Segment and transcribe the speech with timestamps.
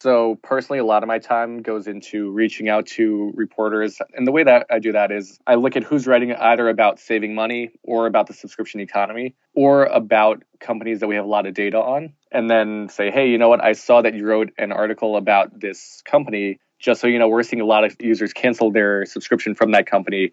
[0.00, 4.00] So, personally, a lot of my time goes into reaching out to reporters.
[4.14, 7.00] And the way that I do that is I look at who's writing either about
[7.00, 11.46] saving money or about the subscription economy or about companies that we have a lot
[11.46, 12.12] of data on.
[12.30, 13.60] And then say, hey, you know what?
[13.60, 16.60] I saw that you wrote an article about this company.
[16.78, 19.86] Just so you know, we're seeing a lot of users cancel their subscription from that
[19.86, 20.32] company.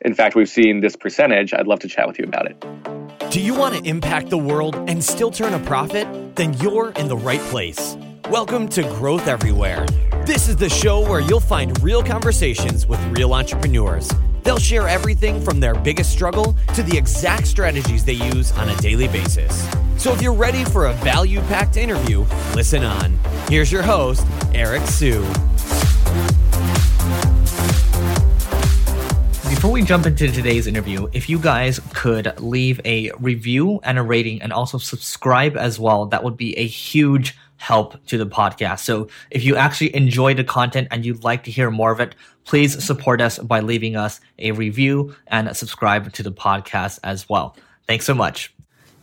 [0.00, 1.54] In fact, we've seen this percentage.
[1.54, 3.30] I'd love to chat with you about it.
[3.30, 6.34] Do you want to impact the world and still turn a profit?
[6.34, 7.96] Then you're in the right place.
[8.30, 9.84] Welcome to Growth Everywhere.
[10.24, 14.10] This is the show where you'll find real conversations with real entrepreneurs.
[14.42, 18.76] They'll share everything from their biggest struggle to the exact strategies they use on a
[18.76, 19.68] daily basis.
[19.98, 22.24] So if you're ready for a value packed interview,
[22.54, 23.18] listen on.
[23.48, 25.20] Here's your host, Eric Siu.
[29.50, 34.02] Before we jump into today's interview, if you guys could leave a review and a
[34.02, 38.80] rating and also subscribe as well, that would be a huge help to the podcast.
[38.80, 42.14] So if you actually enjoy the content and you'd like to hear more of it,
[42.44, 47.56] please support us by leaving us a review and subscribe to the podcast as well.
[47.86, 48.52] Thanks so much.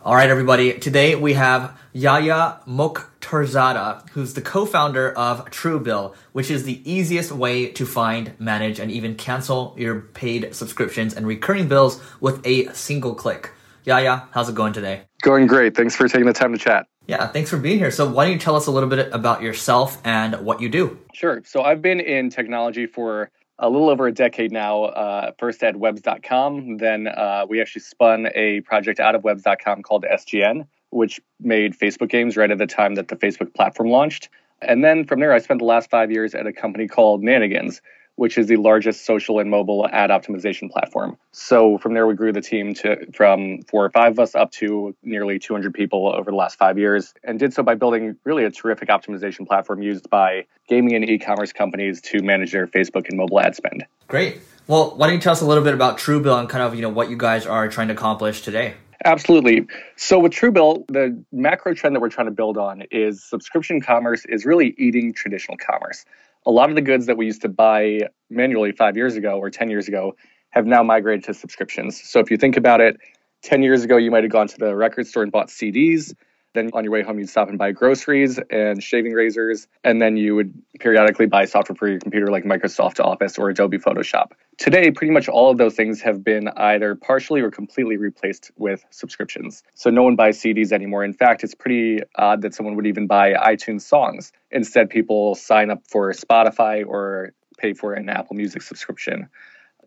[0.04, 0.78] All right, everybody.
[0.78, 7.67] Today we have Yahya Mokhtarzada, who's the co-founder of Truebill, which is the easiest way
[7.72, 13.16] to find, manage, and even cancel your paid subscriptions and recurring bills with a single
[13.16, 13.54] click.
[13.86, 15.04] Yahya, how's it going today?
[15.23, 15.76] Going great.
[15.76, 16.86] Thanks for taking the time to chat.
[17.08, 17.92] Yeah, thanks for being here.
[17.92, 21.00] So, why don't you tell us a little bit about yourself and what you do?
[21.14, 21.42] Sure.
[21.46, 24.86] So, I've been in technology for a little over a decade now.
[24.86, 30.04] Uh, first at webs.com, then uh, we actually spun a project out of webs.com called
[30.04, 34.30] SGN, which made Facebook games right at the time that the Facebook platform launched.
[34.62, 37.82] And then from there, I spent the last five years at a company called Nanigans,
[38.22, 41.17] which is the largest social and mobile ad optimization platform.
[41.31, 44.52] So from there, we grew the team to from four or five of us up
[44.52, 48.44] to nearly 200 people over the last five years, and did so by building really
[48.44, 53.17] a terrific optimization platform used by gaming and e-commerce companies to manage their Facebook and
[53.17, 53.88] mobile ad spend.
[54.08, 54.39] Great.
[54.67, 56.83] Well, why don't you tell us a little bit about Truebill and kind of you
[56.83, 58.76] know what you guys are trying to accomplish today?
[59.04, 59.65] Absolutely.
[59.95, 64.26] So with Truebill, the macro trend that we're trying to build on is subscription commerce
[64.26, 66.05] is really eating traditional commerce
[66.46, 69.50] a lot of the goods that we used to buy manually five years ago or
[69.50, 70.16] 10 years ago
[70.50, 72.02] have now migrated to subscriptions.
[72.02, 72.98] So if you think about it,
[73.44, 76.14] 10 years ago, you might have gone to the record store and bought CDs.
[76.54, 79.67] Then on your way home, you'd stop and buy groceries and shaving razors.
[79.84, 83.78] And then you would periodically buy software for your computer like Microsoft Office or Adobe
[83.78, 84.32] Photoshop.
[84.58, 88.86] Today, pretty much all of those things have been either partially or completely replaced with
[88.90, 89.64] subscriptions.
[89.76, 91.04] So no one buys CDs anymore.
[91.04, 94.34] In fact, it's pretty odd that someone would even buy iTunes songs.
[94.52, 99.30] Instead, people sign up for Spotify or pay for an Apple Music subscription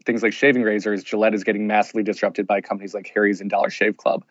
[0.04, 3.70] things like shaving razors, Gillette is getting massively disrupted by companies like Harry's and Dollar
[3.70, 4.24] Shave Club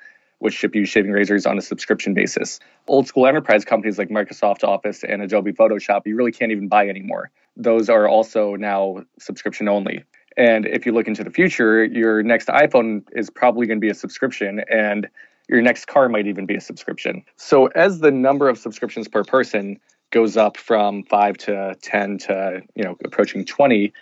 [0.43, 2.59] which ship you shaving razors on a subscription basis.
[2.85, 6.89] Old school enterprise companies like Microsoft Office and Adobe Photoshop, you really can't even buy
[6.89, 7.31] anymore.
[7.55, 10.03] Those are also now subscription only.
[10.35, 13.89] And if you look into the future, your next iPhone is probably going to be
[13.89, 15.07] a subscription, and
[15.47, 17.23] your next car might even be a subscription.
[17.37, 19.79] So, as the number of subscriptions per person
[20.11, 23.93] goes up from five to 10 to you know approaching 20,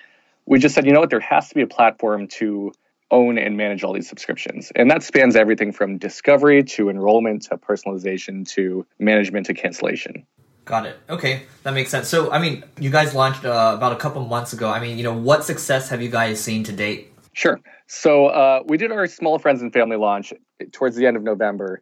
[0.47, 2.71] we just said, you know what, there has to be a platform to
[3.11, 4.71] own and manage all these subscriptions.
[4.75, 10.25] And that spans everything from discovery to enrollment to personalization to management to cancellation.
[10.65, 10.97] Got it.
[11.09, 12.07] Okay, that makes sense.
[12.07, 14.69] So, I mean, you guys launched uh, about a couple months ago.
[14.69, 17.13] I mean, you know, what success have you guys seen to date?
[17.33, 17.59] Sure.
[17.87, 20.33] So, uh, we did our small friends and family launch
[20.71, 21.81] towards the end of November.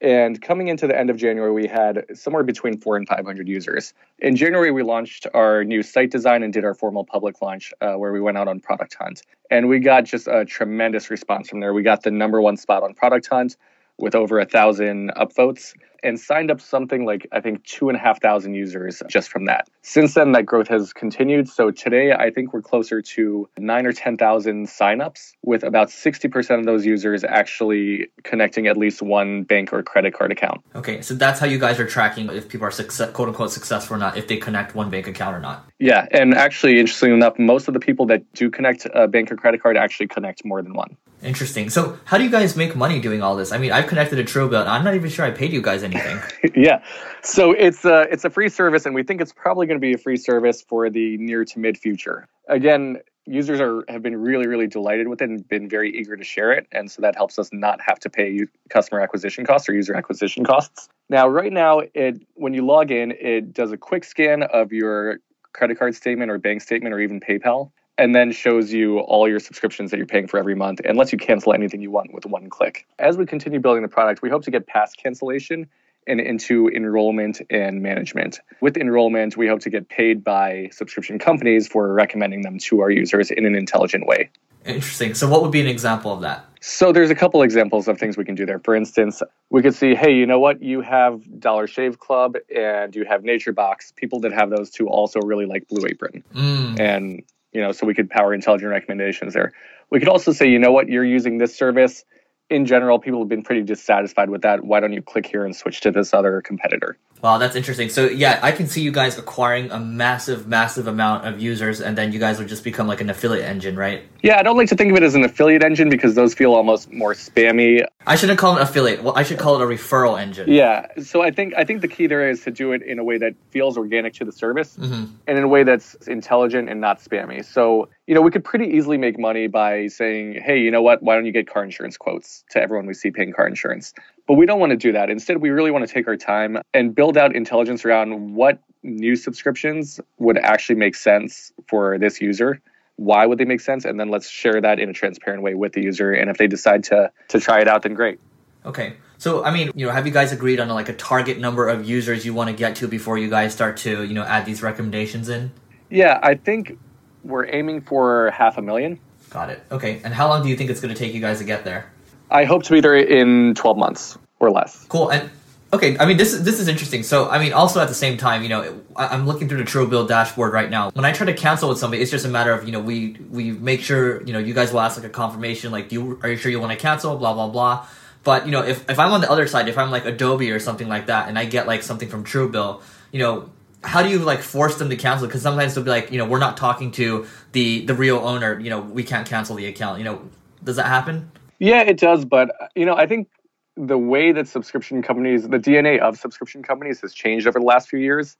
[0.00, 3.92] And coming into the end of January, we had somewhere between four and 500 users.
[4.20, 7.94] In January, we launched our new site design and did our formal public launch uh,
[7.94, 9.22] where we went out on Product Hunt.
[9.50, 11.74] And we got just a tremendous response from there.
[11.74, 13.56] We got the number one spot on Product Hunt
[13.98, 18.00] with over a thousand upvotes and signed up something like I think two and a
[18.00, 19.68] half thousand users just from that.
[19.82, 21.48] Since then, that growth has continued.
[21.48, 26.64] So today, I think we're closer to nine or 10,000 signups, with about 60% of
[26.64, 30.62] those users actually connecting at least one bank or credit card account.
[30.74, 33.96] Okay, so that's how you guys are tracking if people are success, quote unquote successful
[33.96, 35.66] or not, if they connect one bank account or not.
[35.78, 39.36] Yeah, and actually, interestingly enough, most of the people that do connect a bank or
[39.36, 40.96] credit card actually connect more than one.
[41.22, 41.68] Interesting.
[41.68, 43.52] So, how do you guys make money doing all this?
[43.52, 45.82] I mean, I've connected to Truebill, and I'm not even sure I paid you guys
[45.82, 46.18] anything.
[46.56, 46.82] yeah,
[47.22, 49.92] so it's a it's a free service, and we think it's probably going to be
[49.92, 52.26] a free service for the near to mid future.
[52.48, 56.24] Again, users are have been really really delighted with it and been very eager to
[56.24, 59.74] share it, and so that helps us not have to pay customer acquisition costs or
[59.74, 60.88] user acquisition costs.
[61.10, 65.18] Now, right now, it when you log in, it does a quick scan of your
[65.52, 69.38] credit card statement or bank statement or even PayPal and then shows you all your
[69.38, 72.24] subscriptions that you're paying for every month and lets you cancel anything you want with
[72.24, 72.86] one click.
[72.98, 75.66] As we continue building the product, we hope to get past cancellation
[76.06, 78.40] and into enrollment and management.
[78.62, 82.90] With enrollment, we hope to get paid by subscription companies for recommending them to our
[82.90, 84.30] users in an intelligent way.
[84.64, 85.12] Interesting.
[85.12, 86.46] So, what would be an example of that?
[86.62, 88.58] So, there's a couple examples of things we can do there.
[88.58, 90.62] For instance, we could see, hey, you know what?
[90.62, 93.92] You have Dollar Shave Club and you have Nature Box.
[93.96, 96.24] People that have those two also really like Blue Apron.
[96.34, 96.80] Mm.
[96.80, 99.52] And, you know, so we could power intelligent recommendations there.
[99.90, 100.88] We could also say, you know what?
[100.88, 102.04] You're using this service
[102.50, 104.64] in general, people have been pretty dissatisfied with that.
[104.64, 106.96] Why don't you click here and switch to this other competitor?
[107.22, 107.90] Wow, that's interesting.
[107.90, 111.96] So yeah, I can see you guys acquiring a massive, massive amount of users, and
[111.96, 114.04] then you guys would just become like an affiliate engine, right?
[114.22, 116.54] Yeah, I don't like to think of it as an affiliate engine because those feel
[116.54, 117.84] almost more spammy.
[118.06, 119.02] I shouldn't call it affiliate.
[119.02, 120.50] Well, I should call it a referral engine.
[120.50, 120.86] Yeah.
[121.02, 123.18] So I think I think the key there is to do it in a way
[123.18, 125.14] that feels organic to the service, mm-hmm.
[125.26, 127.44] and in a way that's intelligent and not spammy.
[127.44, 131.02] So you know, we could pretty easily make money by saying, hey, you know what?
[131.02, 133.94] Why don't you get car insurance quotes to everyone we see paying car insurance?
[134.26, 135.10] But we don't want to do that.
[135.10, 139.14] Instead, we really want to take our time and build out intelligence around what new
[139.16, 142.60] subscriptions would actually make sense for this user.
[142.96, 143.84] Why would they make sense?
[143.84, 146.12] And then let's share that in a transparent way with the user.
[146.12, 148.18] And if they decide to to try it out, then great.
[148.64, 148.94] Okay.
[149.18, 151.88] So, I mean, you know, have you guys agreed on like a target number of
[151.88, 154.62] users you want to get to before you guys start to, you know, add these
[154.62, 155.52] recommendations in?
[155.90, 156.78] Yeah, I think
[157.24, 158.98] we're aiming for half a million.
[159.30, 159.62] Got it.
[159.70, 160.00] Okay.
[160.04, 161.90] And how long do you think it's going to take you guys to get there?
[162.30, 164.84] I hope to be there in 12 months or less.
[164.88, 165.10] Cool.
[165.10, 165.30] And
[165.72, 167.02] okay, I mean this is this is interesting.
[167.02, 169.64] So I mean, also at the same time, you know, I, am looking through the
[169.64, 170.90] Truebill dashboard right now.
[170.90, 173.16] When I try to cancel with somebody, it's just a matter of you know we
[173.30, 176.20] we make sure you know you guys will ask like a confirmation, like do you
[176.22, 177.16] are you sure you want to cancel?
[177.16, 177.86] Blah blah blah.
[178.22, 180.60] But you know, if if I'm on the other side, if I'm like Adobe or
[180.60, 182.82] something like that, and I get like something from Truebill,
[183.12, 183.50] you know,
[183.82, 185.26] how do you like force them to cancel?
[185.26, 188.58] Because sometimes they'll be like, you know, we're not talking to the the real owner.
[188.58, 189.98] You know, we can't cancel the account.
[189.98, 190.28] You know,
[190.62, 191.30] does that happen?
[191.58, 192.24] Yeah, it does.
[192.24, 193.28] But you know, I think
[193.76, 197.88] the way that subscription companies, the DNA of subscription companies, has changed over the last
[197.88, 198.36] few years.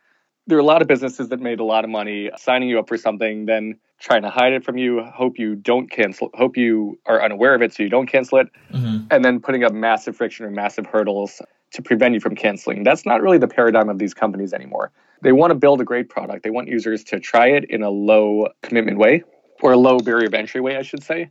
[0.47, 2.89] There are a lot of businesses that made a lot of money signing you up
[2.89, 6.99] for something, then trying to hide it from you, hope you don't cancel, hope you
[7.07, 9.05] are unaware of it so you don't cancel it, mm-hmm.
[9.11, 11.41] and then putting up massive friction or massive hurdles
[11.73, 12.83] to prevent you from canceling.
[12.83, 14.91] That's not really the paradigm of these companies anymore.
[15.23, 16.43] They want to build a great product.
[16.43, 19.25] They want users to try it in a low commitment way
[19.61, 21.31] or a low barrier of entry way, I should say.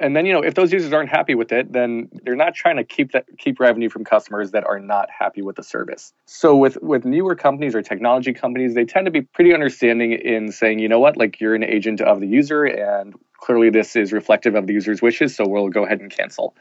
[0.00, 2.76] And then, you know, if those users aren't happy with it, then they're not trying
[2.76, 6.12] to keep that keep revenue from customers that are not happy with the service.
[6.26, 10.52] So with with newer companies or technology companies, they tend to be pretty understanding in
[10.52, 14.12] saying, you know what, like you're an agent of the user and clearly this is
[14.12, 16.54] reflective of the user's wishes, so we'll go ahead and cancel.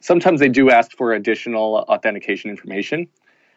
[0.00, 3.08] Sometimes they do ask for additional authentication information,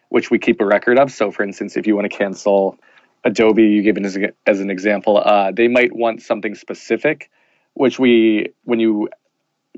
[0.10, 1.12] which we keep a record of.
[1.12, 2.78] So, for instance, if you want to cancel
[3.24, 7.30] Adobe, you give it as, as an example, uh, they might want something specific,
[7.74, 9.10] which we, when you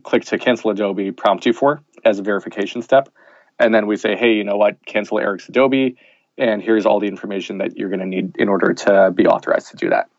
[0.03, 3.09] click to cancel Adobe, prompt you for as a verification step.
[3.57, 5.97] And then we say, hey, you know what, cancel Eric's Adobe,
[6.37, 9.71] and here's all the information that you're going to need in order to be authorized
[9.71, 10.09] to do that.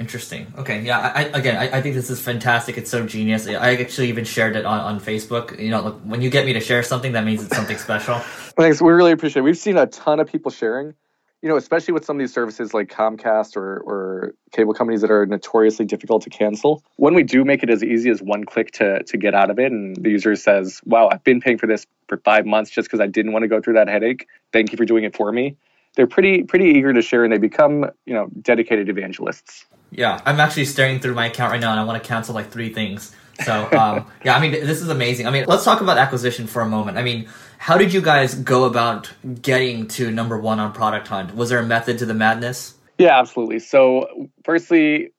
[0.00, 0.52] Interesting.
[0.56, 0.80] Okay.
[0.80, 0.98] Yeah.
[0.98, 2.78] I, again, I, I, think this is fantastic.
[2.78, 3.46] It's so genius.
[3.46, 5.60] I actually even shared it on, on Facebook.
[5.60, 8.14] You know, look, when you get me to share something, that means it's something special.
[8.56, 8.80] Thanks.
[8.80, 9.44] We really appreciate it.
[9.44, 10.94] We've seen a ton of people sharing,
[11.42, 15.10] you know, especially with some of these services like Comcast or, or cable companies that
[15.10, 16.82] are notoriously difficult to cancel.
[16.96, 19.58] When we do make it as easy as one click to, to get out of
[19.58, 22.88] it, and the user says, wow, I've been paying for this for five months just
[22.88, 24.28] because I didn't want to go through that headache.
[24.50, 25.58] Thank you for doing it for me.
[25.96, 29.66] They're pretty pretty eager to share and they become, you know, dedicated evangelists.
[29.90, 32.50] Yeah, I'm actually staring through my account right now, and I want to cancel like
[32.50, 33.14] three things.
[33.44, 35.26] So um, yeah, I mean, this is amazing.
[35.26, 36.96] I mean, let's talk about acquisition for a moment.
[36.96, 37.28] I mean,
[37.58, 41.34] how did you guys go about getting to number one on Product Hunt?
[41.34, 42.74] Was there a method to the madness?
[42.98, 43.58] Yeah, absolutely.
[43.58, 45.12] So, firstly,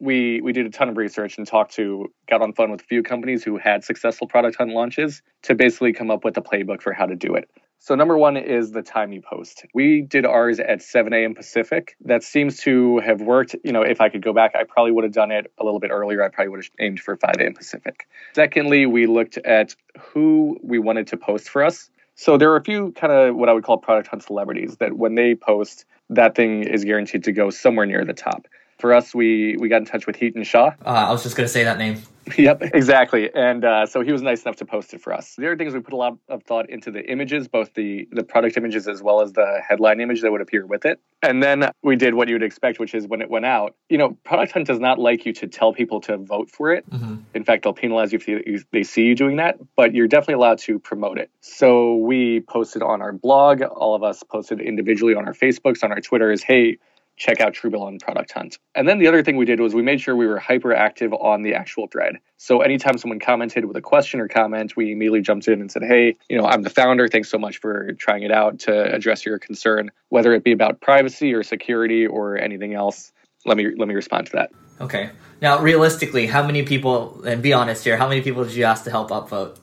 [0.00, 2.84] we we did a ton of research and talked to got on phone with a
[2.84, 6.82] few companies who had successful product hunt launches to basically come up with a playbook
[6.82, 7.50] for how to do it.
[7.80, 9.64] So, number one is the time you post.
[9.72, 11.34] We did ours at 7 a.m.
[11.34, 11.96] Pacific.
[12.04, 13.54] That seems to have worked.
[13.62, 15.78] You know, if I could go back, I probably would have done it a little
[15.78, 16.22] bit earlier.
[16.22, 17.54] I probably would have aimed for 5 a.m.
[17.54, 18.08] Pacific.
[18.34, 21.88] Secondly, we looked at who we wanted to post for us.
[22.16, 24.96] So, there are a few kind of what I would call product hunt celebrities that
[24.96, 28.48] when they post, that thing is guaranteed to go somewhere near the top.
[28.78, 30.72] For us, we, we got in touch with Hiten Shah.
[30.84, 32.02] Uh, I was just going to say that name.
[32.38, 33.30] Yep, exactly.
[33.34, 35.34] And uh, so he was nice enough to post it for us.
[35.36, 38.08] The other thing is we put a lot of thought into the images, both the
[38.12, 41.00] the product images as well as the headline image that would appear with it.
[41.22, 43.98] And then we did what you would expect, which is when it went out, you
[43.98, 46.88] know, Product Hunt does not like you to tell people to vote for it.
[46.90, 47.16] Mm-hmm.
[47.34, 50.58] In fact, they'll penalize you if they see you doing that, but you're definitely allowed
[50.60, 51.30] to promote it.
[51.40, 55.92] So we posted on our blog, all of us posted individually on our Facebooks, on
[55.92, 56.78] our Twitters, hey,
[57.18, 58.58] check out Truebill on Product Hunt.
[58.74, 61.12] And then the other thing we did was we made sure we were hyper active
[61.12, 62.16] on the actual thread.
[62.36, 65.82] So anytime someone commented with a question or comment, we immediately jumped in and said,
[65.82, 67.08] "Hey, you know, I'm the founder.
[67.08, 70.80] Thanks so much for trying it out to address your concern, whether it be about
[70.80, 73.12] privacy or security or anything else."
[73.44, 74.50] Let me let me respond to that.
[74.80, 75.10] Okay.
[75.40, 77.22] Now, realistically, how many people?
[77.24, 77.96] And be honest here.
[77.96, 79.58] How many people did you ask to help upvote?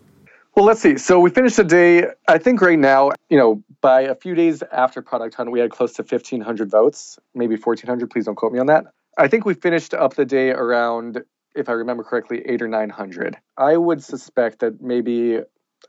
[0.55, 0.97] Well, let's see.
[0.97, 2.05] So we finished the day.
[2.29, 5.69] I think right now, you know, by a few days after Product Hunt, we had
[5.69, 8.09] close to 1,500 votes, maybe 1,400.
[8.09, 8.85] Please don't quote me on that.
[9.17, 11.23] I think we finished up the day around,
[11.55, 13.35] if I remember correctly, eight or 900.
[13.57, 15.39] I would suspect that maybe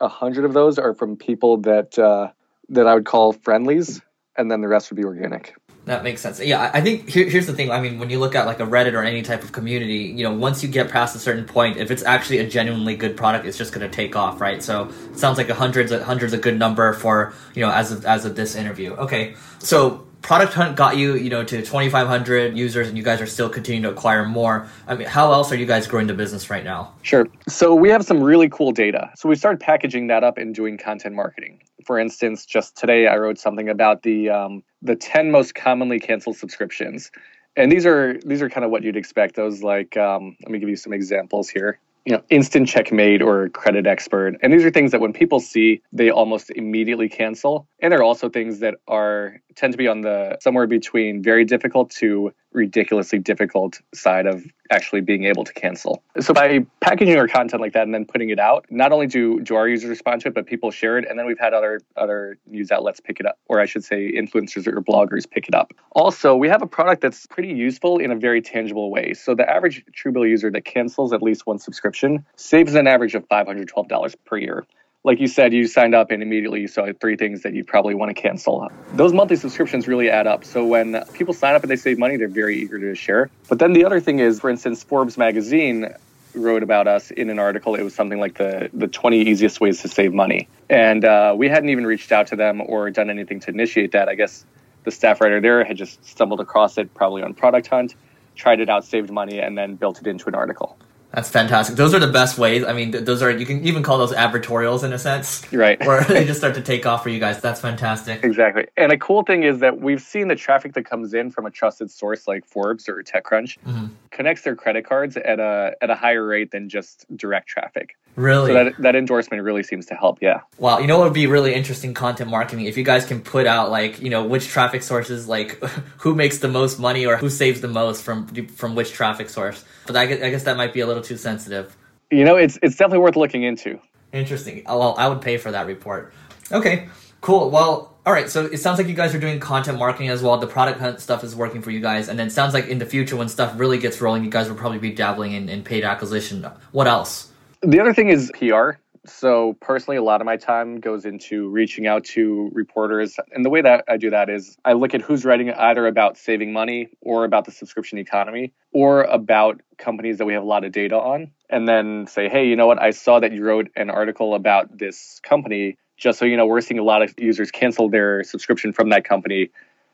[0.00, 2.30] a hundred of those are from people that uh,
[2.70, 4.00] that I would call friendlies,
[4.37, 5.54] and then the rest would be organic.
[5.87, 6.40] That makes sense.
[6.40, 7.71] Yeah, I think here, here's the thing.
[7.71, 10.25] I mean, when you look at like a Reddit or any type of community, you
[10.25, 13.47] know, once you get past a certain point, if it's actually a genuinely good product,
[13.47, 14.61] it's just going to take off, right?
[14.61, 17.93] So it sounds like a hundreds, a hundreds a good number for you know as
[17.93, 18.95] of as of this interview.
[18.95, 23.26] Okay, so Product Hunt got you, you know, to 2,500 users, and you guys are
[23.26, 24.66] still continuing to acquire more.
[24.88, 26.95] I mean, how else are you guys growing the business right now?
[27.02, 27.28] Sure.
[27.47, 29.12] So we have some really cool data.
[29.14, 31.61] So we started packaging that up and doing content marketing.
[31.87, 36.37] For instance, just today I wrote something about the um, the 10 most commonly canceled
[36.37, 37.12] subscriptions,
[37.57, 39.37] and these are these are kind of what you'd expect.
[39.37, 43.49] Those like, um, let me give you some examples here you know, instant checkmate or
[43.49, 44.37] credit expert.
[44.40, 47.66] And these are things that when people see, they almost immediately cancel.
[47.81, 51.90] And they're also things that are tend to be on the somewhere between very difficult
[51.90, 56.02] to ridiculously difficult side of actually being able to cancel.
[56.18, 59.40] So by packaging our content like that and then putting it out, not only do,
[59.40, 61.06] do our users respond to it, but people share it.
[61.08, 64.10] And then we've had other other news outlets pick it up, or I should say
[64.10, 65.72] influencers or bloggers pick it up.
[65.92, 69.12] Also, we have a product that's pretty useful in a very tangible way.
[69.14, 73.28] So the average Truebill user that cancels at least one subscription saves an average of
[73.28, 74.64] $512 per year
[75.06, 77.94] like you said, you signed up and immediately you saw three things that you probably
[77.94, 78.68] want to cancel.
[78.94, 80.44] Those monthly subscriptions really add up.
[80.44, 83.30] So when people sign up and they save money, they're very eager to share.
[83.48, 85.94] But then the other thing is, for instance, Forbes magazine
[86.34, 87.76] wrote about us in an article.
[87.76, 91.48] It was something like the the 20 easiest ways to save money, and uh, we
[91.48, 94.08] hadn't even reached out to them or done anything to initiate that.
[94.08, 94.44] I guess
[94.84, 97.94] the staff writer there had just stumbled across it, probably on Product Hunt,
[98.34, 100.76] tried it out, saved money, and then built it into an article.
[101.16, 101.76] That's fantastic.
[101.76, 102.62] Those are the best ways.
[102.62, 105.80] I mean, those are you can even call those advertorials in a sense, right?
[105.87, 107.40] Where they just start to take off for you guys.
[107.40, 108.23] That's fantastic.
[108.23, 108.66] Exactly.
[108.76, 111.50] And a cool thing is that we've seen the traffic that comes in from a
[111.50, 113.87] trusted source like Forbes or TechCrunch mm-hmm.
[114.11, 117.96] connects their credit cards at a at a higher rate than just direct traffic.
[118.16, 118.50] Really?
[118.50, 120.40] So that, that endorsement really seems to help, yeah.
[120.58, 123.46] Wow, you know what would be really interesting content marketing if you guys can put
[123.46, 125.62] out like, you know, which traffic sources like
[125.99, 129.64] who makes the most money or who saves the most from from which traffic source.
[129.87, 131.76] But I guess, I guess that might be a little too sensitive.
[132.11, 133.78] You know, it's it's definitely worth looking into.
[134.12, 134.62] Interesting.
[134.66, 136.14] Oh, well, I would pay for that report.
[136.50, 136.88] Okay,
[137.20, 137.50] cool.
[137.50, 138.30] Well, all right.
[138.30, 140.38] So it sounds like you guys are doing content marketing as well.
[140.38, 142.78] The product hunt stuff is working for you guys, and then it sounds like in
[142.78, 145.62] the future when stuff really gets rolling, you guys will probably be dabbling in, in
[145.62, 146.46] paid acquisition.
[146.73, 147.30] What else?
[147.62, 148.72] The other thing is PR.
[149.06, 153.16] So personally, a lot of my time goes into reaching out to reporters.
[153.32, 156.16] And the way that I do that is I look at who's writing either about
[156.16, 160.64] saving money or about the subscription economy or about companies that we have a lot
[160.64, 161.30] of data on.
[161.48, 162.82] And then say, hey, you know what?
[162.82, 165.76] I saw that you wrote an article about this company.
[165.96, 169.04] Just so you know, we're seeing a lot of users cancel their subscription from that
[169.04, 169.50] company.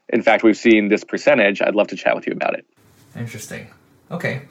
[0.08, 1.60] In fact, we've seen this percentage.
[1.60, 2.66] I'd love to chat with you about it.
[3.14, 3.68] Interesting.
[4.10, 4.42] Okay.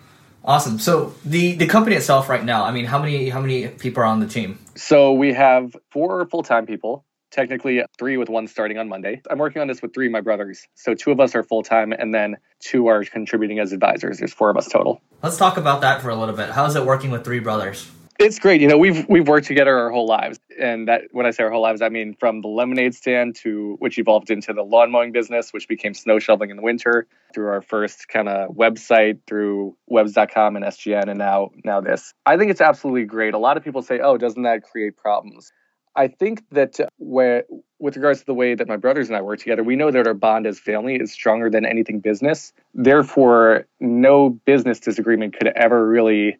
[0.44, 0.80] Awesome.
[0.80, 4.08] So the the company itself right now, I mean, how many how many people are
[4.08, 4.60] on the team?
[4.76, 7.06] So we have four full time people.
[7.32, 9.22] Technically, three with one starting on Monday.
[9.30, 10.68] I'm working on this with three of my brothers.
[10.76, 14.18] So two of us are full time, and then two are contributing as advisors.
[14.18, 15.02] There's four of us total.
[15.24, 16.50] Let's talk about that for a little bit.
[16.50, 17.90] How is it working with three brothers?
[18.22, 18.62] It's great.
[18.62, 21.50] You know, we've we've worked together our whole lives, and that when I say our
[21.50, 25.12] whole lives, I mean from the lemonade stand to which evolved into the lawn mowing
[25.12, 29.75] business, which became snow shoveling in the winter, through our first kind of website, through
[29.90, 32.13] webs.com and SGN, and now now this.
[32.28, 33.34] I think it's absolutely great.
[33.34, 35.51] A lot of people say, "Oh, doesn't that create problems?"
[35.96, 37.46] I think that uh, where,
[37.80, 40.06] with regards to the way that my brothers and I work together, we know that
[40.06, 42.54] our bond as family is stronger than anything business.
[42.75, 46.38] Therefore, no business disagreement could ever really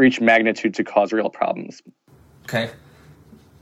[0.00, 1.82] reach magnitude to cause real problems.
[2.44, 2.70] Okay.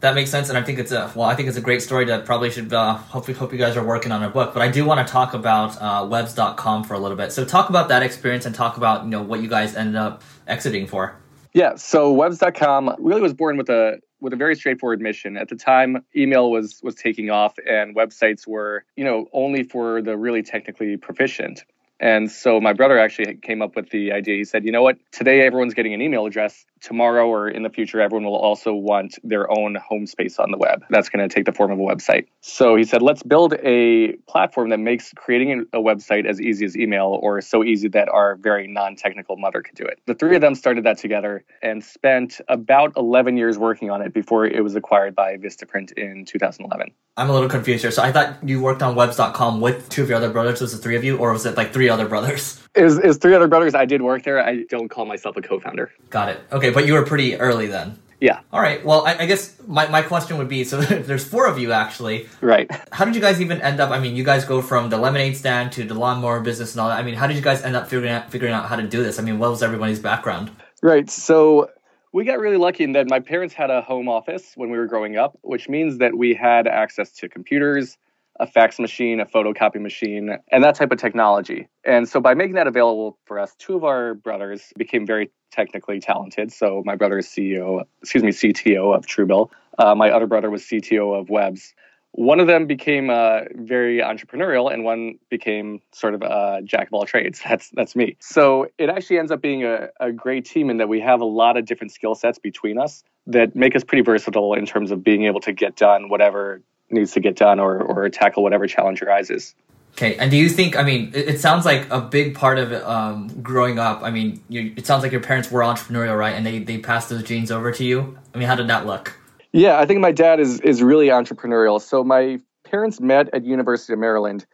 [0.01, 1.29] That makes sense, and I think it's a well.
[1.29, 2.73] I think it's a great story that probably should.
[2.73, 5.13] Uh, hope hope you guys are working on a book, but I do want to
[5.13, 7.33] talk about uh, Webs.com for a little bit.
[7.33, 10.23] So talk about that experience and talk about you know what you guys ended up
[10.47, 11.17] exiting for.
[11.53, 15.37] Yeah, so Webs.com really was born with a with a very straightforward mission.
[15.37, 20.01] At the time, email was was taking off, and websites were you know only for
[20.01, 21.65] the really technically proficient.
[22.01, 24.37] And so my brother actually came up with the idea.
[24.37, 24.99] He said, you know what?
[25.11, 26.65] Today everyone's getting an email address.
[26.81, 30.59] Tomorrow or in the future, everyone will also want their own home space on the
[30.59, 30.85] web.
[30.91, 32.27] That's going to take the form of a website.
[32.41, 36.77] So he said, let's build a platform that makes creating a website as easy as
[36.77, 40.01] email or so easy that our very non technical mother could do it.
[40.07, 44.15] The three of them started that together and spent about 11 years working on it
[44.15, 46.93] before it was acquired by Vistaprint in 2011.
[47.19, 47.91] I'm a little confused here.
[47.91, 50.61] So I thought you worked on webs.com with two of your other brothers.
[50.61, 52.63] Was it three of you, or was it like three other brothers?
[52.77, 53.75] Is is three other brothers?
[53.75, 54.39] I did work there.
[54.41, 55.91] I don't call myself a co-founder.
[56.11, 56.41] Got it.
[56.53, 57.99] Okay, but you were pretty early then.
[58.21, 58.41] Yeah.
[58.53, 58.85] All right.
[58.85, 62.29] Well, I, I guess my, my question would be so there's four of you actually.
[62.41, 62.71] Right.
[62.93, 63.91] How did you guys even end up?
[63.91, 66.89] I mean, you guys go from the lemonade stand to the lawnmower business and all
[66.89, 66.99] that.
[66.99, 69.03] I mean, how did you guys end up figuring out figuring out how to do
[69.03, 69.19] this?
[69.19, 70.51] I mean, what was everybody's background?
[70.83, 71.11] Right.
[71.11, 71.71] So
[72.13, 74.87] we got really lucky in that my parents had a home office when we were
[74.87, 77.99] growing up, which means that we had access to computers,
[78.41, 81.69] a fax machine, a photocopy machine, and that type of technology.
[81.85, 86.01] And so by making that available for us, two of our brothers became very technically
[86.01, 86.53] talented.
[86.53, 89.51] So my brother is CEO, excuse me, CTO of Truebill.
[89.79, 91.75] Uh, my other brother was CTO of Webs
[92.13, 96.95] one of them became uh, very entrepreneurial and one became sort of a jack of
[96.95, 100.71] all trades that's that's me so it actually ends up being a, a great team
[100.71, 103.85] in that we have a lot of different skill sets between us that make us
[103.85, 107.61] pretty versatile in terms of being able to get done whatever needs to get done
[107.61, 109.55] or, or tackle whatever challenge arises
[109.99, 110.77] Okay, and do you think?
[110.77, 114.05] I mean, it, it sounds like a big part of um, growing up.
[114.05, 116.37] I mean, you, it sounds like your parents were entrepreneurial, right?
[116.37, 118.17] And they they passed those genes over to you.
[118.33, 119.18] I mean, how did that look?
[119.53, 121.81] Yeah, I think my dad is is really entrepreneurial.
[121.81, 124.45] So my parents met at University of Maryland,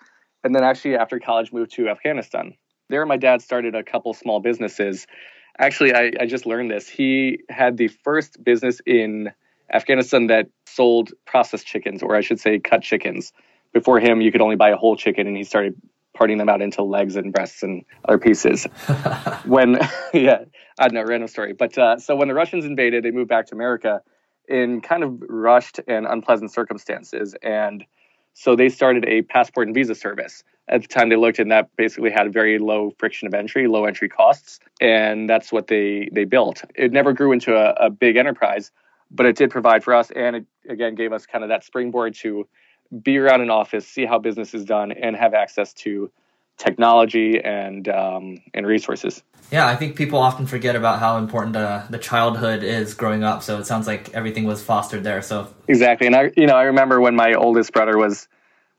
[0.43, 2.55] and then actually after college moved to Afghanistan.
[2.91, 5.07] There, my dad started a couple small businesses.
[5.59, 6.89] Actually, I, I just learned this.
[6.89, 9.33] He had the first business in
[9.73, 13.33] Afghanistan that sold processed chickens, or I should say, cut chickens.
[13.73, 15.81] Before him, you could only buy a whole chicken, and he started
[16.15, 18.65] parting them out into legs and breasts and other pieces.
[19.47, 19.79] when,
[20.15, 20.45] yeah,
[20.79, 21.55] I don't know, random story.
[21.55, 24.03] But uh, so when the Russians invaded, they moved back to America
[24.49, 27.35] in kind of rushed and unpleasant circumstances.
[27.43, 27.85] And
[28.35, 30.45] so they started a passport and visa service.
[30.69, 33.85] At the time they looked and that basically had very low friction of entry, low
[33.85, 34.61] entry costs.
[34.81, 36.65] And that's what they, they built.
[36.75, 38.71] It never grew into a, a big enterprise,
[39.11, 40.11] but it did provide for us.
[40.11, 42.49] And it, again, gave us kind of that springboard to
[43.03, 46.11] be around an office, see how business is done, and have access to
[46.57, 49.23] technology and um, and resources.
[49.51, 53.43] Yeah, I think people often forget about how important uh, the childhood is growing up.
[53.43, 55.23] So it sounds like everything was fostered there.
[55.23, 58.29] So exactly, and I you know I remember when my oldest brother was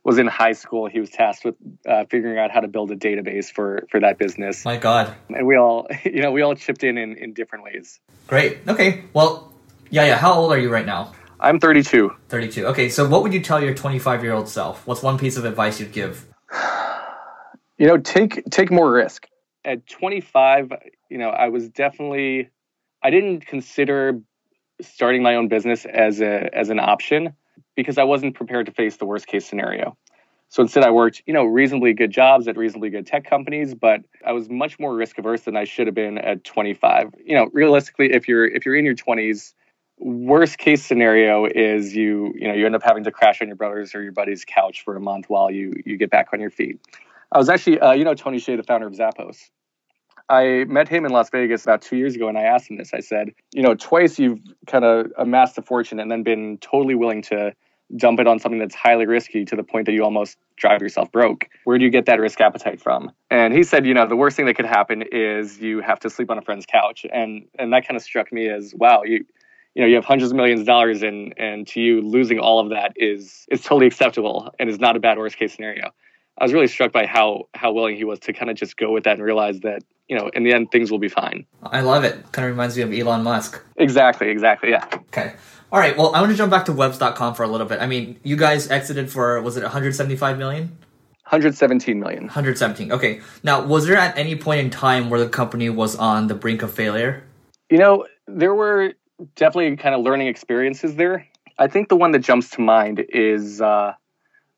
[0.04, 1.56] was in high school, he was tasked with
[1.88, 4.66] uh, figuring out how to build a database for for that business.
[4.66, 8.00] My God, and we all you know we all chipped in in, in different ways.
[8.28, 8.60] Great.
[8.68, 9.04] Okay.
[9.14, 9.54] Well,
[9.90, 10.18] yeah, yeah.
[10.18, 11.14] How old are you right now?
[11.40, 12.12] I'm 32.
[12.30, 12.68] 32.
[12.68, 12.90] Okay.
[12.90, 14.88] So what would you tell your 25 year old self?
[14.88, 16.26] What's one piece of advice you'd give?
[17.78, 19.28] You know, take take more risk.
[19.66, 20.72] At 25,
[21.10, 22.50] you know, I was definitely
[23.04, 24.22] I didn't consider
[24.82, 27.34] starting my own business as a as an option
[27.76, 29.98] because I wasn't prepared to face the worst case scenario.
[30.50, 34.02] So instead, I worked, you know, reasonably good jobs at reasonably good tech companies, but
[34.26, 37.14] I was much more risk averse than I should have been at 25.
[37.26, 39.54] You know, realistically, if you're if you're in your 20s,
[39.98, 43.58] worst case scenario is you you know you end up having to crash on your
[43.58, 46.52] brother's or your buddy's couch for a month while you you get back on your
[46.52, 46.80] feet.
[47.36, 49.50] I was actually, uh, you know, Tony Hsieh, the founder of Zappos.
[50.30, 52.94] I met him in Las Vegas about two years ago, and I asked him this.
[52.94, 56.96] I said, you know, twice you've kind of amassed a fortune and then been totally
[56.96, 57.54] willing to
[57.98, 61.12] dump it on something that's highly risky to the point that you almost drive yourself
[61.12, 61.50] broke.
[61.66, 63.12] Where do you get that risk appetite from?
[63.30, 66.10] And he said, you know, the worst thing that could happen is you have to
[66.10, 67.06] sleep on a friend's couch.
[67.12, 69.26] And and that kind of struck me as, wow, you
[69.76, 72.62] you know, you have hundreds of millions of dollars and and to you losing all
[72.62, 75.92] of that is is totally acceptable and is not a bad worst case scenario.
[76.38, 78.92] I was really struck by how how willing he was to kind of just go
[78.92, 81.46] with that and realize that you know in the end things will be fine.
[81.64, 82.32] I love it.
[82.32, 83.62] Kind of reminds me of Elon Musk.
[83.78, 84.30] Exactly.
[84.30, 84.72] Exactly.
[84.72, 84.86] Yeah.
[84.94, 85.34] Okay.
[85.72, 85.98] All right.
[85.98, 87.82] Well, I want to jump back to Webs.com for a little bit.
[87.82, 90.78] I mean, you guys exited for was it 175 million?
[91.30, 92.24] 117 million.
[92.24, 92.92] 117.
[92.92, 93.20] Okay.
[93.44, 96.62] Now, was there at any point in time where the company was on the brink
[96.62, 97.24] of failure?
[97.72, 98.94] You know, there were
[99.36, 101.26] definitely kind of learning experiences there.
[101.58, 103.94] I think the one that jumps to mind is uh,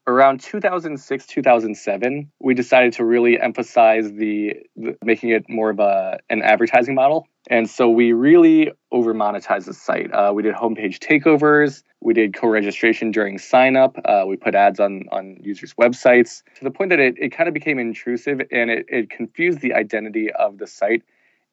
[0.07, 6.17] around 2006 2007 we decided to really emphasize the, the, making it more of a
[6.29, 7.27] an advertising model.
[7.49, 10.13] And so we really over monetized the site.
[10.13, 11.83] Uh, we did homepage takeovers.
[12.01, 16.41] We did co-registration during sign up uh, we put ads on on users websites.
[16.55, 19.73] To the point that it, it kind of became intrusive and it, it confused the
[19.73, 21.03] identity of the site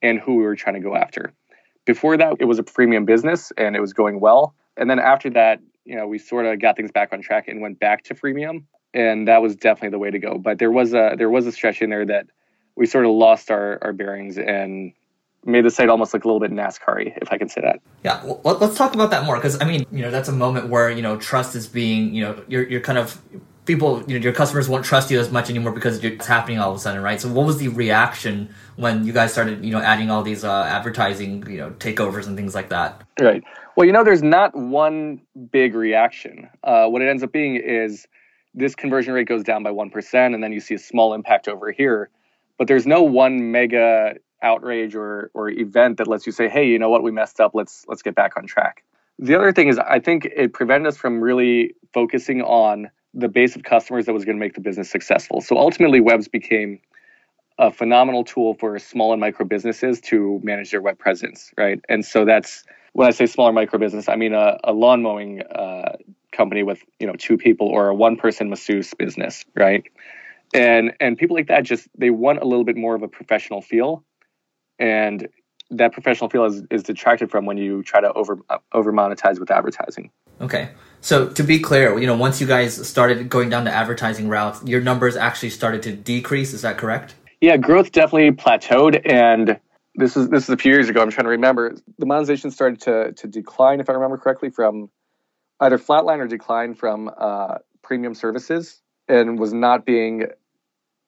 [0.01, 1.33] and who we were trying to go after.
[1.85, 4.55] Before that it was a premium business and it was going well.
[4.77, 7.61] And then after that you know, we sort of got things back on track and
[7.61, 10.39] went back to freemium, and that was definitely the way to go.
[10.39, 12.27] But there was a there was a stretch in there that
[12.77, 14.93] we sort of lost our, our bearings and
[15.45, 17.81] made the site almost look a little bit NASCAR if I can say that.
[18.03, 20.69] Yeah, well, let's talk about that more because I mean, you know, that's a moment
[20.69, 23.21] where you know trust is being, you know, you're you're kind of
[23.65, 26.71] people, you know, your customers won't trust you as much anymore because it's happening all
[26.71, 27.21] of a sudden, right?
[27.21, 30.65] So, what was the reaction when you guys started, you know, adding all these uh,
[30.65, 33.03] advertising, you know, takeovers and things like that?
[33.21, 33.43] Right.
[33.77, 36.49] Well, you know, there's not one big reaction.
[36.63, 38.07] Uh, what it ends up being is
[38.55, 41.49] this conversion rate goes down by one percent, and then you see a small impact
[41.49, 42.09] over here.
[42.57, 46.79] But there's no one mega outrage or or event that lets you say, hey, you
[46.79, 47.53] know what, we messed up.
[47.55, 48.85] Let's let's get back on track.
[49.19, 53.55] The other thing is, I think it prevented us from really focusing on the base
[53.57, 55.41] of customers that was going to make the business successful.
[55.41, 56.81] So ultimately, Webs became
[57.59, 61.81] a phenomenal tool for small and micro businesses to manage their web presence, right?
[61.89, 65.43] And so that's when I say smaller micro business, I mean a, a lawn mowing
[65.43, 65.97] uh,
[66.33, 69.85] company with you know two people or a one person masseuse business, right?
[70.55, 73.61] And and people like that just they want a little bit more of a professional
[73.61, 74.05] feel,
[74.79, 75.29] and
[75.71, 78.39] that professional feel is, is detracted from when you try to over
[78.73, 80.11] over monetize with advertising.
[80.41, 80.71] Okay.
[81.01, 84.67] So to be clear, you know, once you guys started going down the advertising route,
[84.67, 86.53] your numbers actually started to decrease.
[86.53, 87.17] Is that correct?
[87.41, 89.59] Yeah, growth definitely plateaued, and
[89.95, 91.01] this is this is a few years ago.
[91.03, 91.75] I'm trying to remember.
[91.99, 94.91] The monetization started to to decline, if I remember correctly, from
[95.61, 100.27] either flatline or decline from uh, premium services, and was not being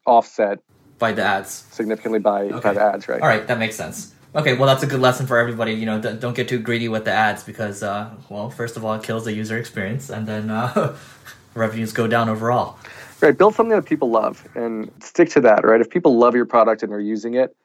[0.07, 0.61] offset
[0.99, 2.61] by the ads significantly by, okay.
[2.61, 3.09] by the ads.
[3.09, 3.21] Right.
[3.21, 4.15] All right, that makes sense.
[4.35, 5.73] Okay, well, that's a good lesson for everybody.
[5.73, 8.95] You know, don't get too greedy with the ads because, uh, well, first of all,
[8.95, 10.97] it kills the user experience, and then uh,
[11.55, 12.79] revenues go down overall.
[13.21, 15.65] Right, build something that people love and stick to that.
[15.65, 17.57] Right, if people love your product and they're using it,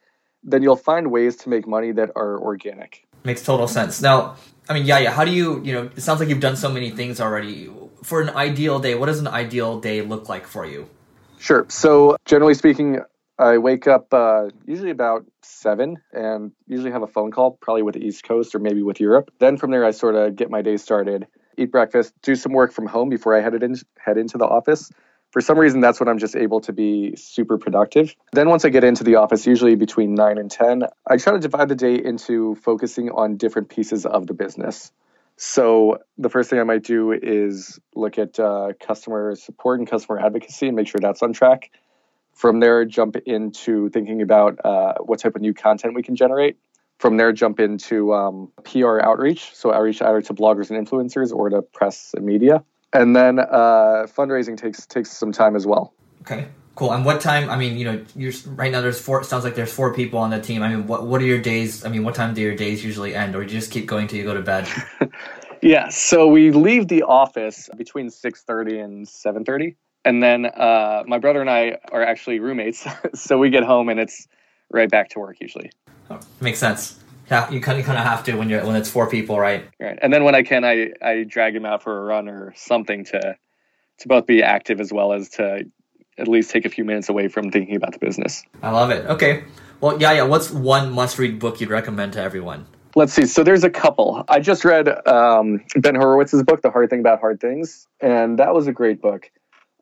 [0.44, 3.06] then you'll find ways to make money that are organic.
[3.24, 4.02] Makes total sense.
[4.02, 4.36] Now,
[4.68, 5.12] I mean, yeah, yeah.
[5.12, 7.70] How do you, you know, it sounds like you've done so many things already.
[8.04, 10.90] For an ideal day, what does an ideal day look like for you?
[11.38, 11.66] Sure.
[11.70, 13.00] So, generally speaking,
[13.38, 17.96] I wake up uh, usually about seven and usually have a phone call, probably with
[17.96, 19.32] the East Coast or maybe with Europe.
[19.40, 21.28] Then from there, I sort of get my day started,
[21.58, 24.92] eat breakfast, do some work from home before I head, in, head into the office.
[25.32, 28.16] For some reason, that's when I'm just able to be super productive.
[28.34, 31.40] Then, once I get into the office, usually between 9 and 10, I try to
[31.40, 34.92] divide the day into focusing on different pieces of the business.
[35.38, 40.20] So, the first thing I might do is look at uh, customer support and customer
[40.20, 41.72] advocacy and make sure that's on track.
[42.34, 46.58] From there, jump into thinking about uh, what type of new content we can generate.
[47.00, 49.56] From there, jump into um, PR outreach.
[49.56, 52.66] So, outreach either to bloggers and influencers or to press and media.
[52.94, 55.94] And then uh, fundraising takes takes some time as well.
[56.22, 56.92] Okay, cool.
[56.92, 57.50] And what time?
[57.50, 58.82] I mean, you know, you're right now.
[58.82, 59.24] There's four.
[59.24, 60.62] sounds like there's four people on the team.
[60.62, 61.86] I mean, what what are your days?
[61.86, 64.08] I mean, what time do your days usually end, or do you just keep going
[64.08, 64.68] till you go to bed?
[65.62, 65.90] yeah.
[65.90, 71.20] So we leave the office between six thirty and seven thirty and then uh, my
[71.20, 74.28] brother and I are actually roommates, so we get home and it's
[74.70, 75.72] right back to work usually.
[76.10, 77.00] Oh, makes sense.
[77.32, 79.66] Yeah, you kind of kind of have to when you're when it's four people, right?
[79.80, 79.98] Right.
[80.02, 83.06] And then when I can, I I drag him out for a run or something
[83.06, 83.38] to
[84.00, 85.64] to both be active as well as to
[86.18, 88.44] at least take a few minutes away from thinking about the business.
[88.62, 89.06] I love it.
[89.06, 89.46] Okay.
[89.80, 90.24] Well, yeah, yeah.
[90.24, 92.68] What's one must-read book you'd recommend to everyone?
[92.96, 93.26] Let's see.
[93.26, 94.26] So there's a couple.
[94.28, 98.54] I just read um, Ben Horowitz's book, The Hard Thing About Hard Things, and that
[98.54, 99.32] was a great book.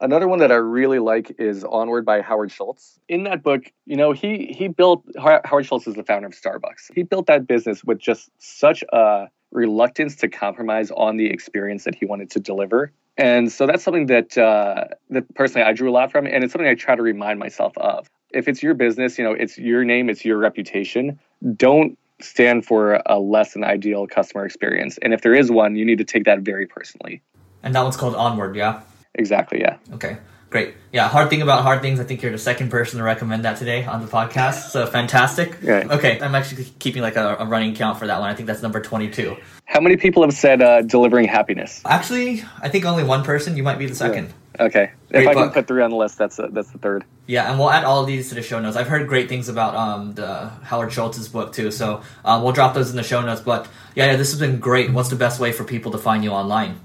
[0.01, 2.97] Another one that I really like is Onward by Howard Schultz.
[3.09, 6.93] In that book, you know, he he built Howard Schultz is the founder of Starbucks.
[6.95, 11.95] He built that business with just such a reluctance to compromise on the experience that
[11.95, 12.91] he wanted to deliver.
[13.17, 16.53] And so that's something that uh, that personally I drew a lot from, and it's
[16.53, 18.09] something I try to remind myself of.
[18.31, 21.19] If it's your business, you know, it's your name, it's your reputation.
[21.55, 24.97] Don't stand for a less than ideal customer experience.
[25.01, 27.21] And if there is one, you need to take that very personally.
[27.63, 28.81] And that one's called Onward, yeah.
[29.15, 29.61] Exactly.
[29.61, 29.77] Yeah.
[29.93, 30.17] Okay.
[30.49, 30.73] Great.
[30.91, 31.07] Yeah.
[31.07, 31.99] Hard thing about hard things.
[31.99, 34.69] I think you're the second person to recommend that today on the podcast.
[34.69, 35.61] So fantastic.
[35.61, 35.89] Right.
[35.89, 36.19] Okay.
[36.19, 38.29] I'm actually keeping like a, a, running count for that one.
[38.29, 39.37] I think that's number 22.
[39.65, 41.81] How many people have said uh, delivering happiness?
[41.85, 43.55] Actually, I think only one person.
[43.55, 44.25] You might be the second.
[44.25, 44.33] Yeah.
[44.65, 44.91] Okay.
[45.11, 45.43] Great if I book.
[45.45, 47.05] can put three on the list, that's a, that's the third.
[47.27, 48.75] Yeah, and we'll add all of these to the show notes.
[48.75, 52.73] I've heard great things about um, the Howard Schultz's book too, so uh, we'll drop
[52.73, 53.41] those in the show notes.
[53.41, 54.91] But yeah, yeah, this has been great.
[54.91, 56.79] What's the best way for people to find you online?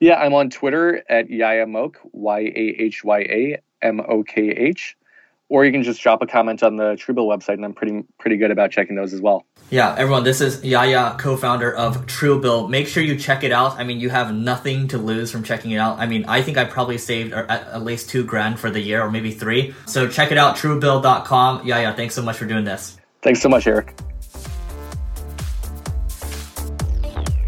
[0.00, 4.48] Yeah, I'm on Twitter at Yahya Mokh, Y A H Y A M O K
[4.50, 4.96] H.
[5.48, 8.36] Or you can just drop a comment on the Truebill website, and I'm pretty pretty
[8.36, 9.46] good about checking those as well.
[9.70, 12.68] Yeah, everyone, this is Yahya, co-founder of Truebill.
[12.68, 13.78] Make sure you check it out.
[13.78, 15.98] I mean, you have nothing to lose from checking it out.
[15.98, 19.02] I mean, I think I probably saved at, at least two grand for the year,
[19.02, 19.74] or maybe three.
[19.86, 21.66] So check it out, truebill.com.
[21.66, 22.96] Yahya, thanks so much for doing this.
[23.22, 23.94] Thanks so much, Eric.